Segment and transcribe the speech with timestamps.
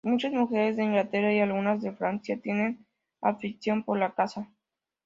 [0.03, 2.87] Muchas mujeres de Inglaterra y algunas de Francia tienen
[3.21, 4.49] afición por la caza.